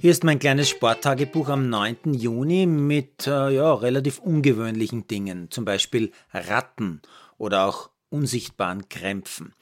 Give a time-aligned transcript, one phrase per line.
[0.00, 2.14] Hier ist mein kleines Sporttagebuch am 9.
[2.14, 7.02] Juni mit äh, ja, relativ ungewöhnlichen Dingen, zum Beispiel Ratten
[7.36, 9.54] oder auch unsichtbaren Krämpfen.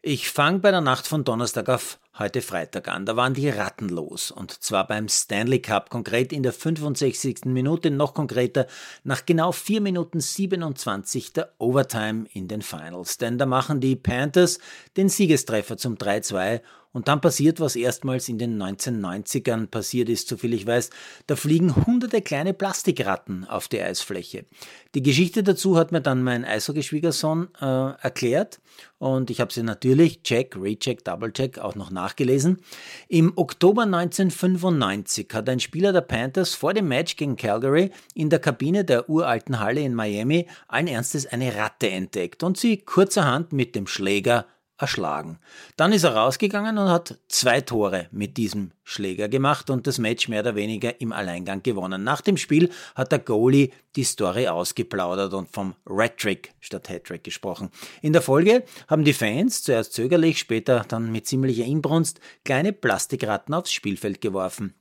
[0.00, 3.04] Ich fange bei der Nacht von Donnerstag auf heute Freitag an.
[3.04, 4.30] Da waren die Ratten los.
[4.30, 7.46] Und zwar beim Stanley Cup, konkret in der 65.
[7.46, 8.68] Minute, noch konkreter
[9.02, 13.18] nach genau 4 Minuten 27 der Overtime in den Finals.
[13.18, 14.60] Denn da machen die Panthers
[14.96, 16.60] den Siegestreffer zum 3-2
[16.92, 20.90] und dann passiert, was erstmals in den 1990ern passiert ist, soviel ich weiß.
[21.26, 24.44] Da fliegen hunderte kleine Plastikratten auf die Eisfläche.
[24.94, 28.60] Die Geschichte dazu hat mir dann mein Eishockeyschwiegersohn äh, erklärt
[28.98, 32.58] und ich habe sie natürlich, check, recheck, doublecheck, auch noch nachgelesen.
[33.08, 38.40] Im Oktober 1995 hat ein Spieler der Panthers vor dem Match gegen Calgary in der
[38.40, 43.76] Kabine der uralten Halle in Miami allen Ernstes eine Ratte entdeckt und sie kurzerhand mit
[43.76, 44.46] dem Schläger
[44.80, 45.38] erschlagen.
[45.76, 50.28] Dann ist er rausgegangen und hat zwei Tore mit diesem Schläger gemacht und das Match
[50.28, 52.02] mehr oder weniger im Alleingang gewonnen.
[52.02, 57.70] Nach dem Spiel hat der Goalie die Story ausgeplaudert und vom Red-Trick statt Hat-Trick gesprochen.
[58.02, 63.54] In der Folge haben die Fans, zuerst zögerlich, später dann mit ziemlicher Inbrunst, kleine Plastikratten
[63.54, 64.74] aufs Spielfeld geworfen.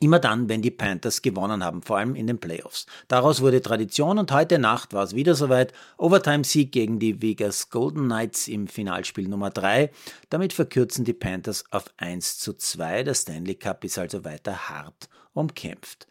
[0.00, 2.86] Immer dann, wenn die Panthers gewonnen haben, vor allem in den Playoffs.
[3.08, 5.72] Daraus wurde Tradition und heute Nacht war es wieder soweit.
[5.98, 9.90] Overtime-Sieg gegen die Vegas Golden Knights im Finalspiel Nummer 3.
[10.30, 13.04] Damit verkürzen die Panthers auf 1 zu 2.
[13.04, 16.06] Der Stanley Cup ist also weiter hart umkämpft.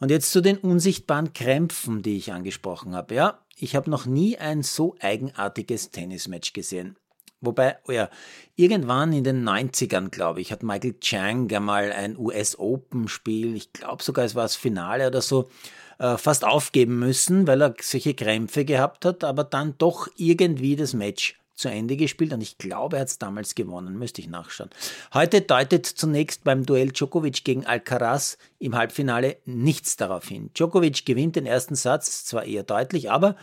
[0.00, 3.14] Und jetzt zu den unsichtbaren Krämpfen, die ich angesprochen habe.
[3.14, 6.96] Ja, ich habe noch nie ein so eigenartiges Tennismatch gesehen.
[7.42, 8.08] Wobei, oh ja,
[8.54, 14.24] irgendwann in den 90ern, glaube ich, hat Michael Chang einmal ein US-Open-Spiel, ich glaube sogar
[14.24, 15.50] es war das Finale oder so,
[15.98, 20.94] äh, fast aufgeben müssen, weil er solche Krämpfe gehabt hat, aber dann doch irgendwie das
[20.94, 24.70] Match zu Ende gespielt und ich glaube, er hat es damals gewonnen, müsste ich nachschauen.
[25.14, 30.50] Heute deutet zunächst beim Duell Djokovic gegen Alcaraz im Halbfinale nichts darauf hin.
[30.54, 33.36] Djokovic gewinnt den ersten Satz, zwar eher deutlich, aber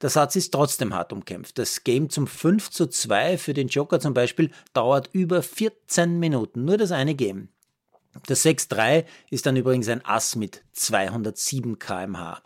[0.00, 1.58] der Satz ist trotzdem hart umkämpft.
[1.58, 6.64] Das Game zum 5 zu 2 für den Joker zum Beispiel dauert über 14 Minuten,
[6.64, 7.50] nur das eine Game.
[8.26, 12.40] Das 6-3 ist dann übrigens ein Ass mit 207 kmh.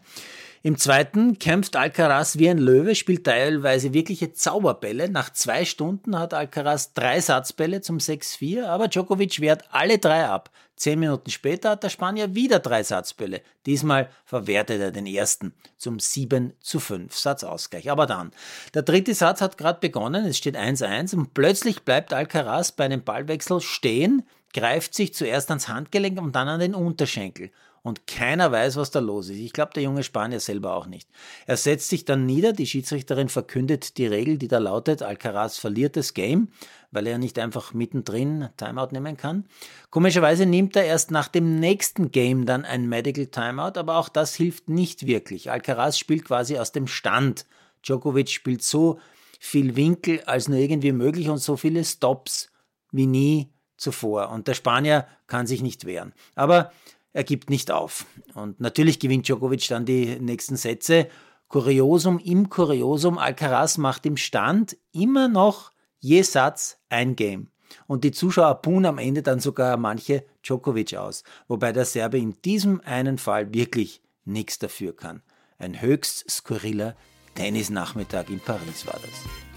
[0.63, 5.09] Im zweiten kämpft Alcaraz wie ein Löwe, spielt teilweise wirkliche Zauberbälle.
[5.09, 10.51] Nach zwei Stunden hat Alcaraz drei Satzbälle zum 6-4, aber Djokovic wehrt alle drei ab.
[10.77, 13.41] Zehn Minuten später hat der Spanier wieder drei Satzbälle.
[13.65, 17.91] Diesmal verwertet er den ersten zum 7 zu 5 Satzausgleich.
[17.91, 18.31] Aber dann,
[18.75, 23.03] der dritte Satz hat gerade begonnen, es steht 1-1 und plötzlich bleibt Alcaraz bei einem
[23.03, 27.51] Ballwechsel stehen, greift sich zuerst ans Handgelenk und dann an den Unterschenkel
[27.83, 29.39] und keiner weiß, was da los ist.
[29.39, 31.09] Ich glaube, der junge Spanier selber auch nicht.
[31.47, 35.97] Er setzt sich dann nieder, die Schiedsrichterin verkündet die Regel, die da lautet, Alcaraz verliert
[35.97, 36.49] das Game,
[36.91, 39.47] weil er nicht einfach mittendrin Timeout nehmen kann.
[39.91, 44.35] Komischerweise nimmt er erst nach dem nächsten Game dann ein Medical Timeout, aber auch das
[44.35, 45.51] hilft nicht wirklich.
[45.51, 47.47] Alcaraz spielt quasi aus dem Stand.
[47.83, 48.99] Djokovic spielt so
[49.39, 52.51] viel Winkel als nur irgendwie möglich und so viele Stops
[52.93, 53.49] wie nie
[53.79, 54.29] zuvor.
[54.31, 56.13] Und der Spanier kann sich nicht wehren.
[56.35, 56.73] Aber
[57.13, 58.07] er gibt nicht auf.
[58.35, 61.09] Und natürlich gewinnt Djokovic dann die nächsten Sätze.
[61.49, 67.49] Kuriosum im Kuriosum, Alcaraz macht im Stand immer noch je Satz ein Game.
[67.87, 72.41] Und die Zuschauer buhen am Ende dann sogar manche Djokovic aus, wobei der Serbe in
[72.43, 75.23] diesem einen Fall wirklich nichts dafür kann.
[75.59, 76.97] Ein höchst skurriler
[77.35, 79.50] Tennisnachmittag in Paris war das.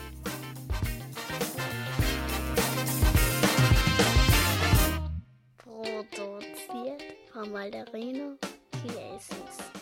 [7.64, 8.38] Malderino
[8.82, 9.73] Chiesis.